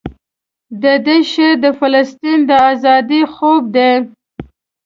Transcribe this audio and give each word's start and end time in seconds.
دده 0.83 1.17
شعر 1.31 1.55
د 1.63 1.65
فلسطین 1.79 2.39
د 2.49 2.51
ازادۍ 2.71 3.23
خوب 3.33 3.63
دی. 3.75 3.91